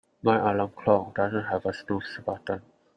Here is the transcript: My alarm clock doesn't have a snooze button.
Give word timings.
My 0.23 0.39
alarm 0.51 0.71
clock 0.71 1.13
doesn't 1.13 1.43
have 1.43 1.67
a 1.67 1.73
snooze 1.75 2.17
button. 2.25 2.63